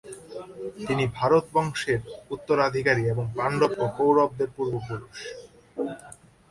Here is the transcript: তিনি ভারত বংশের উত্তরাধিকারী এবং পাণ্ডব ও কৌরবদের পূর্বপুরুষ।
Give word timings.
তিনি 0.87 1.03
ভারত 1.17 1.45
বংশের 1.53 2.01
উত্তরাধিকারী 2.31 3.03
এবং 3.13 3.25
পাণ্ডব 3.37 3.71
ও 3.83 3.85
কৌরবদের 3.97 4.49
পূর্বপুরুষ। 4.55 5.17